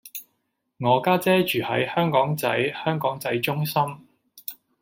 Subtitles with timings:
[0.79, 3.79] 我家姐住喺香港仔香港仔中心